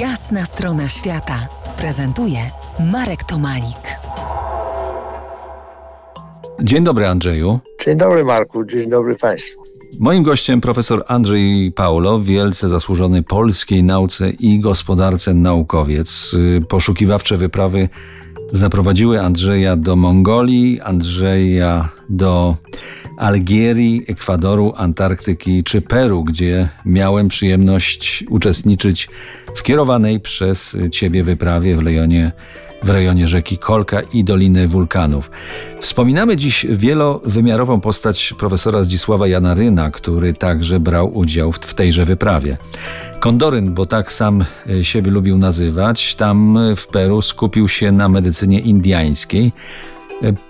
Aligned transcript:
Jasna 0.00 0.44
strona 0.44 0.88
świata 0.88 1.48
prezentuje 1.78 2.38
Marek 2.92 3.24
Tomalik. 3.24 3.98
Dzień 6.62 6.84
dobry, 6.84 7.06
Andrzeju. 7.06 7.60
Dzień 7.84 7.96
dobry, 7.96 8.24
Marku. 8.24 8.64
Dzień 8.64 8.90
dobry 8.90 9.16
Państwu. 9.16 9.62
Moim 9.98 10.22
gościem 10.22 10.60
profesor 10.60 11.04
Andrzej 11.08 11.72
Paulo, 11.72 12.20
wielce 12.20 12.68
zasłużony 12.68 13.22
polskiej 13.22 13.82
nauce 13.82 14.30
i 14.30 14.60
gospodarce 14.60 15.34
naukowiec. 15.34 16.36
Poszukiwawcze 16.68 17.36
wyprawy 17.36 17.88
zaprowadziły 18.52 19.20
Andrzeja 19.20 19.76
do 19.76 19.96
Mongolii, 19.96 20.80
Andrzeja 20.80 21.88
do 22.08 22.56
Algierii, 23.16 24.04
Ekwadoru, 24.08 24.72
Antarktyki 24.76 25.64
czy 25.64 25.82
Peru, 25.82 26.24
gdzie 26.24 26.68
miałem 26.84 27.28
przyjemność 27.28 28.24
uczestniczyć 28.30 29.08
w 29.54 29.62
kierowanej 29.62 30.20
przez 30.20 30.76
ciebie 30.92 31.24
wyprawie 31.24 31.76
w 31.76 31.78
rejonie, 31.78 32.32
w 32.82 32.90
rejonie 32.90 33.28
rzeki 33.28 33.58
Kolka 33.58 34.00
i 34.00 34.24
Doliny 34.24 34.68
Wulkanów. 34.68 35.30
Wspominamy 35.80 36.36
dziś 36.36 36.66
wielowymiarową 36.70 37.80
postać 37.80 38.34
profesora 38.38 38.82
Zdzisława 38.82 39.28
Janaryna, 39.28 39.90
który 39.90 40.34
także 40.34 40.80
brał 40.80 41.18
udział 41.18 41.52
w, 41.52 41.58
w 41.58 41.74
tejże 41.74 42.04
wyprawie. 42.04 42.56
Kondoryn, 43.20 43.74
bo 43.74 43.86
tak 43.86 44.12
sam 44.12 44.44
siebie 44.82 45.10
lubił 45.10 45.38
nazywać, 45.38 46.14
tam 46.14 46.58
w 46.76 46.86
Peru 46.86 47.22
skupił 47.22 47.68
się 47.68 47.92
na 47.92 48.08
medycynie 48.08 48.60
indyjskiej, 48.60 49.52
E, 49.52 49.95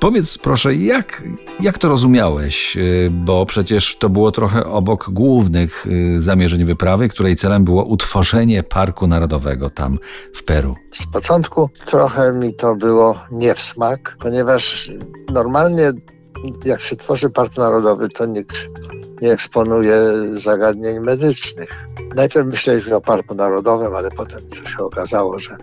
powiedz 0.00 0.38
proszę, 0.38 0.74
jak, 0.74 1.22
jak 1.60 1.78
to 1.78 1.88
rozumiałeś? 1.88 2.76
E, 2.76 2.80
bo 3.10 3.46
przecież 3.46 3.98
to 3.98 4.08
było 4.08 4.30
trochę 4.30 4.66
obok 4.66 5.10
głównych 5.10 5.86
e, 5.86 6.20
zamierzeń 6.20 6.64
wyprawy, 6.64 7.08
której 7.08 7.36
celem 7.36 7.64
było 7.64 7.84
utworzenie 7.84 8.62
Parku 8.62 9.06
Narodowego 9.06 9.70
tam 9.70 9.98
w 10.34 10.44
Peru. 10.44 10.74
Z 10.94 11.06
początku 11.06 11.70
trochę 11.86 12.32
mi 12.32 12.54
to 12.54 12.76
było 12.76 13.18
nie 13.30 13.54
w 13.54 13.60
smak, 13.60 14.16
ponieważ 14.20 14.90
normalnie 15.32 15.92
jak 16.64 16.80
się 16.80 16.96
tworzy 16.96 17.30
Park 17.30 17.56
Narodowy, 17.56 18.08
to 18.08 18.26
nikt 18.26 18.68
nie 19.22 19.32
eksponuje 19.32 19.98
zagadnień 20.34 21.00
medycznych. 21.00 21.70
Najpierw 22.14 22.46
myśleliśmy 22.46 22.94
o 22.94 23.00
Parku 23.00 23.34
Narodowym, 23.34 23.94
ale 23.94 24.10
potem 24.10 24.40
się 24.76 24.84
okazało, 24.84 25.38
że 25.38 25.56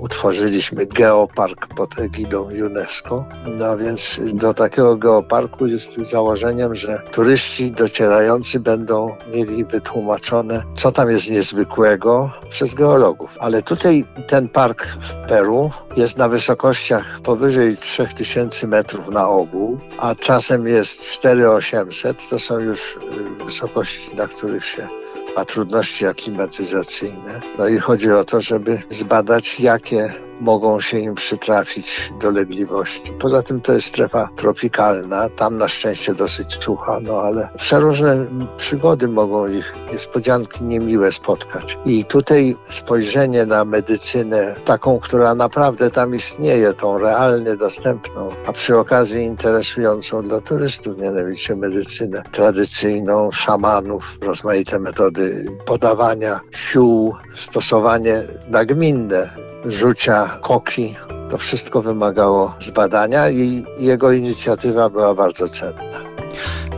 utworzyliśmy 0.00 0.86
geopark 0.86 1.66
pod 1.66 1.98
egidą 1.98 2.42
UNESCO. 2.42 3.24
No 3.46 3.78
więc 3.78 4.20
do 4.32 4.54
takiego 4.54 4.96
geoparku 4.96 5.66
jest 5.66 5.94
założeniem, 5.94 6.76
że 6.76 7.02
turyści 7.12 7.72
docierający 7.72 8.60
będą 8.60 9.16
mieli 9.34 9.64
wytłumaczone, 9.64 10.62
co 10.74 10.92
tam 10.92 11.10
jest 11.10 11.30
niezwykłego 11.30 12.30
przez 12.50 12.74
geologów. 12.74 13.30
Ale 13.38 13.62
tutaj 13.62 14.04
ten 14.28 14.48
park 14.48 14.86
w 14.86 15.28
Peru 15.28 15.70
jest 15.96 16.16
na 16.16 16.28
wysokościach 16.28 17.20
powyżej 17.20 17.76
3000 17.76 18.66
metrów 18.66 19.08
na 19.08 19.28
ogół, 19.28 19.78
a 19.98 20.14
czasem 20.14 20.66
jest 20.66 21.02
4800. 21.02 22.28
To 22.28 22.38
są 22.38 22.58
już 22.58 22.96
y, 23.40 23.44
wysokości, 23.44 24.16
na 24.16 24.28
których 24.28 24.64
się 24.64 24.88
ma 25.36 25.44
trudności 25.44 26.06
aklimatyzacyjne. 26.06 27.40
No 27.58 27.68
i 27.68 27.78
chodzi 27.78 28.12
o 28.12 28.24
to, 28.24 28.40
żeby 28.40 28.78
zbadać, 28.90 29.60
jakie 29.60 30.12
mogą 30.40 30.80
się 30.80 30.98
im 30.98 31.14
przytrafić 31.14 32.12
dolegliwości. 32.20 33.12
Poza 33.18 33.42
tym 33.42 33.60
to 33.60 33.72
jest 33.72 33.86
strefa 33.86 34.28
tropikalna, 34.36 35.28
tam 35.28 35.56
na 35.58 35.68
szczęście 35.68 36.14
dosyć 36.14 36.64
sucha, 36.64 37.00
no 37.00 37.22
ale 37.22 37.48
przeróżne 37.56 38.26
przygody 38.56 39.08
mogą 39.08 39.48
ich, 39.48 39.74
niespodzianki 39.92 40.64
niemiłe 40.64 41.12
spotkać. 41.12 41.78
I 41.84 42.04
tutaj 42.04 42.56
spojrzenie 42.68 43.46
na 43.46 43.64
medycynę, 43.64 44.54
taką, 44.64 44.98
która 44.98 45.34
naprawdę 45.34 45.90
tam 45.90 46.14
istnieje, 46.14 46.72
tą 46.72 46.98
realnie 46.98 47.56
dostępną, 47.56 48.28
a 48.46 48.52
przy 48.52 48.78
okazji 48.78 49.22
interesującą 49.22 50.22
dla 50.22 50.40
turystów, 50.40 50.98
mianowicie 50.98 51.56
medycynę 51.56 52.22
tradycyjną, 52.32 53.30
szamanów, 53.30 54.18
rozmaite 54.20 54.78
metody 54.78 55.44
podawania 55.66 56.40
sił, 56.50 57.14
stosowanie 57.34 58.22
nagminne 58.48 59.49
rzucia 59.66 60.38
koki. 60.42 60.94
To 61.30 61.38
wszystko 61.38 61.82
wymagało 61.82 62.54
zbadania 62.60 63.30
i 63.30 63.64
jego 63.78 64.12
inicjatywa 64.12 64.90
była 64.90 65.14
bardzo 65.14 65.48
cenna. 65.48 66.00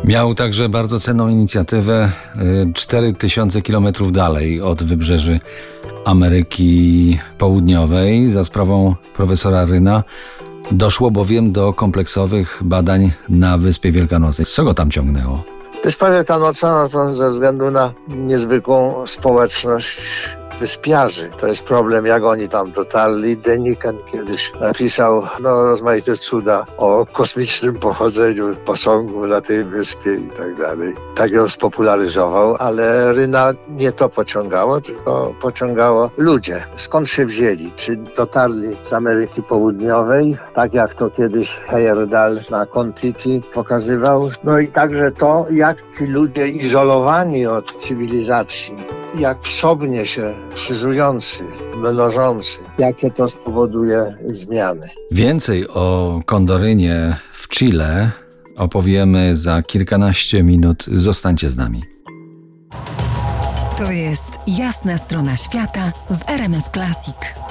Miał 0.04 0.34
także 0.34 0.68
bardzo 0.68 1.00
cenną 1.00 1.28
inicjatywę 1.28 2.10
4000 2.74 3.58
y, 3.58 3.62
kilometrów 3.62 4.12
dalej 4.12 4.60
od 4.60 4.82
wybrzeży 4.82 5.40
Ameryki 6.04 7.18
Południowej 7.38 8.30
za 8.30 8.44
sprawą 8.44 8.94
profesora 9.16 9.64
Ryna. 9.64 10.02
Doszło 10.70 11.10
bowiem 11.10 11.52
do 11.52 11.72
kompleksowych 11.72 12.58
badań 12.64 13.12
na 13.28 13.58
Wyspie 13.58 13.92
Wielkanocnej. 13.92 14.46
Co 14.46 14.64
go 14.64 14.74
tam 14.74 14.90
ciągnęło? 14.90 15.44
Wyspa 15.84 16.10
Wielkanocna 16.10 16.72
no 16.72 16.88
to 16.88 17.14
ze 17.14 17.32
względu 17.32 17.70
na 17.70 17.92
niezwykłą 18.08 19.06
społeczność 19.06 20.00
wyspiarzy. 20.60 21.30
To 21.38 21.46
jest 21.46 21.64
problem, 21.64 22.06
jak 22.06 22.24
oni 22.24 22.48
tam 22.48 22.72
dotarli. 22.72 23.36
Deniken 23.36 23.98
kiedyś 24.12 24.52
napisał 24.60 25.22
no, 25.40 25.62
rozmaite 25.62 26.16
cuda 26.16 26.66
o 26.76 27.06
kosmicznym 27.12 27.74
pochodzeniu 27.74 28.56
posągu 28.66 29.26
na 29.26 29.40
tej 29.40 29.64
wyspie 29.64 30.14
i 30.14 30.28
tak 30.38 30.54
dalej. 30.54 30.94
Tak 31.14 31.30
ją 31.30 31.48
spopularyzował, 31.48 32.56
ale 32.58 33.12
Ryna 33.12 33.52
nie 33.68 33.92
to 33.92 34.08
pociągało, 34.08 34.80
tylko 34.80 35.34
pociągało 35.40 36.10
ludzie. 36.16 36.64
Skąd 36.74 37.08
się 37.08 37.26
wzięli? 37.26 37.72
Czy 37.76 37.96
dotarli 37.96 38.76
z 38.80 38.92
Ameryki 38.92 39.42
Południowej, 39.42 40.36
tak 40.54 40.74
jak 40.74 40.94
to 40.94 41.10
kiedyś 41.10 41.50
Heyerdahl 41.54 42.40
na 42.50 42.66
Kontiki 42.66 43.42
pokazywał? 43.54 44.30
No 44.44 44.58
i 44.58 44.68
także 44.68 45.12
to, 45.12 45.46
jak 45.50 45.76
ci 45.98 46.06
ludzie 46.06 46.48
izolowani 46.48 47.46
od 47.46 47.84
cywilizacji, 47.88 48.76
jak 49.18 49.42
wsobnie 49.42 50.06
się 50.06 50.34
krzyżujący, 50.54 51.38
mnożący, 51.76 52.58
jakie 52.78 53.10
to 53.10 53.28
spowoduje 53.28 54.16
zmiany. 54.32 54.88
Więcej 55.10 55.68
o 55.68 56.20
Kondorynie 56.26 57.16
w 57.32 57.48
Chile 57.48 58.10
opowiemy 58.56 59.36
za 59.36 59.62
kilkanaście 59.62 60.42
minut. 60.42 60.84
Zostańcie 60.84 61.50
z 61.50 61.56
nami. 61.56 61.82
To 63.78 63.92
jest 63.92 64.30
jasna 64.46 64.98
strona 64.98 65.36
świata 65.36 65.92
w 66.10 66.30
RMS 66.30 66.70
Classic. 66.72 67.41